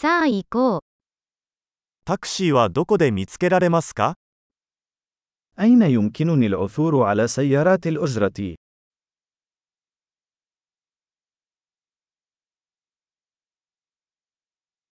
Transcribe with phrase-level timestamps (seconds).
[0.00, 0.81] さあ行こう。
[2.05, 4.15] タクシーはどこで見つけられますか
[5.59, 8.55] أين يمكنني العثور على سيارات الأجرة؟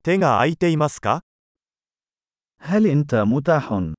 [0.04, 1.22] 手が空いていますか
[2.60, 3.94] هل أنت متاح؟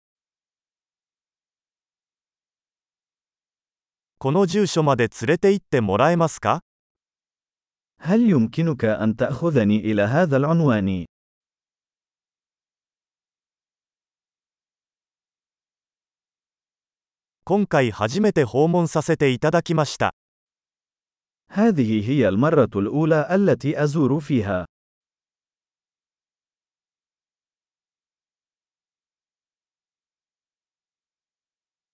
[4.19, 6.61] この住所まで連れて行ってもらえますか
[8.00, 11.06] هل يمكنك أن تأخذني إلى هذا العنوان؟
[17.48, 20.16] 今回初めて訪問させていただきました。
[21.52, 24.66] هذه هي المرة الأولى التي أزور فيها.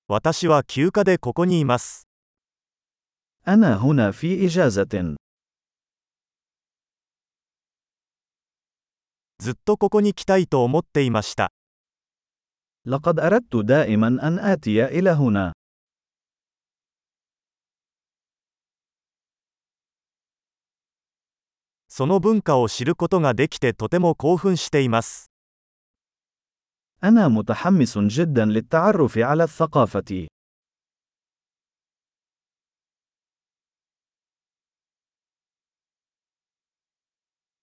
[0.07, 2.07] 私は休暇でここにいます。
[3.47, 5.15] أنا هنا في إجازة.
[9.45, 11.51] ずっとここに来たいと思っていました。
[12.85, 15.53] لقد أردت دائما أن آتي إلى هنا.
[21.87, 25.29] その文化を知ることができてとても興奮しています。
[27.03, 30.27] أنا متحمس جدا للتعرف على الثقافة.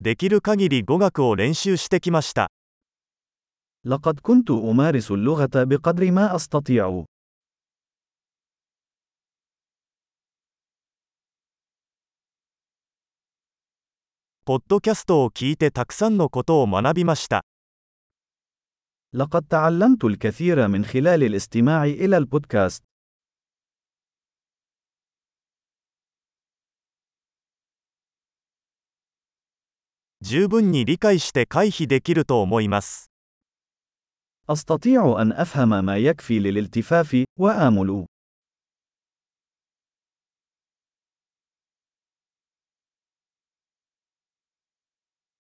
[0.02, 2.52] できる限り語学を練習してきました。
[3.86, 7.06] لقد كنت أمارس اللغة بقدر ما أستطيع.
[14.46, 17.44] ポッドキャストを聞いてたくさんのことを学びました。
[19.14, 22.84] لقد تعلمت الكثير من خلال الاستماع إلى البودكاست.
[30.22, 33.12] 十分に理解して回避できると思います。
[34.50, 38.06] أستطيع أن أفهم ما يكفي للالتفاف، وآمل.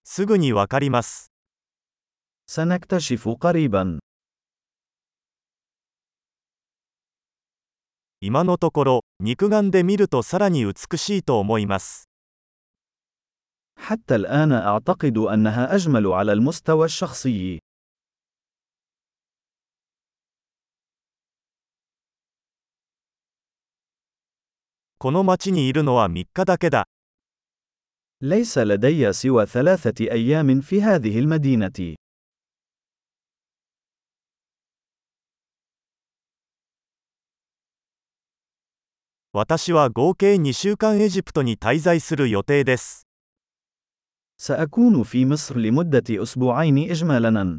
[0.03, 1.31] すぐにわかります。
[2.47, 3.99] سنكتشف قريبا.
[8.19, 12.09] 今のところ、肉眼で見るとさらに美しいと思います。
[13.88, 17.59] حتى الآن أعتقد أنها أجمل على المستوى الشخصي.
[24.99, 26.85] この町にいるのは3日だけだ。
[28.21, 31.95] ليس لدي سوى ثلاثة أيام في هذه المدينة.
[39.33, 43.07] 私は合計2週間エジプトに滞在する予定です。
[44.41, 47.57] سأكون في مصر لمدة أسبوعين إجمالاً.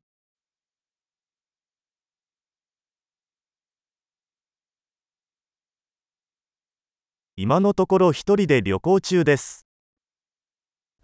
[7.41, 9.65] 今のところ一人で旅行中です。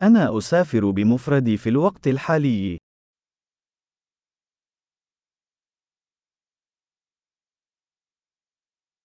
[0.02, 2.78] أنا أسافر بمفردي في الوقت الحالي.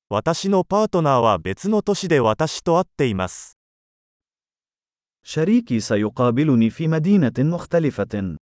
[0.09, 3.59] 私のパートナーは別の都市で私と会っています。
[5.26, 8.36] شريكي سيقابلني في مدينة مختلفة.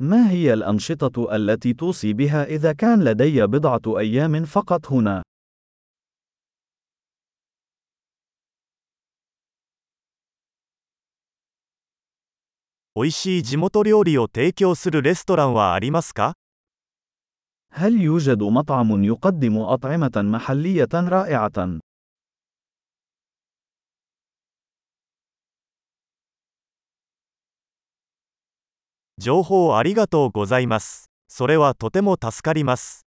[0.00, 5.22] ما هي الأنشطة التي توصي بها إذا كان لدي بضعة أيام فقط هنا؟
[12.97, 16.35] 美味しい地元料理を提供するレストランはありますか
[17.71, 21.79] هل يوجد مطعم يقدم أطعمة محلية رائعة؟
[29.17, 31.09] 情報ありがとうございます。
[31.27, 33.05] それはとても助かります。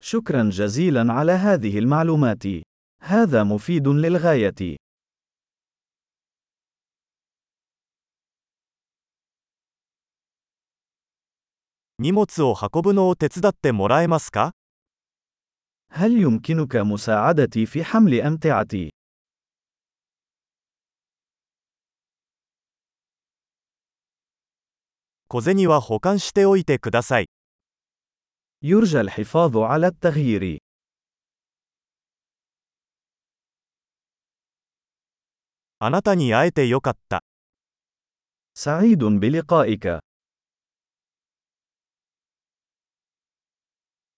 [0.00, 2.44] شكرا جزيلا على هذه المعلومات.
[3.02, 4.76] هذا مفيد للغاية.
[12.02, 14.52] 荷物を運ぶのを手伝ってもらえますか
[15.90, 18.90] هل يمكنك مساعدتي في حمل أمتعتي؟
[25.30, 27.28] 小銭は保管しておいてください。
[28.62, 30.58] يرجى الحفاظ على التغيير.
[35.80, 37.22] あなたに会えてよかった。
[38.54, 40.00] سعيد بلقائك.